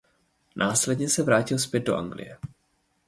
Následně 0.55 1.09
se 1.09 1.23
vrátil 1.23 1.59
zpět 1.59 1.79
do 1.79 1.95
Anglie. 1.95 2.37